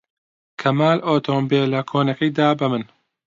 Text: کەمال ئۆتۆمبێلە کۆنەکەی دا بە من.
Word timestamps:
کەمال 0.61 0.99
ئۆتۆمبێلە 1.07 1.81
کۆنەکەی 1.89 2.31
دا 2.37 2.49
بە 2.59 2.65
من. 2.71 2.83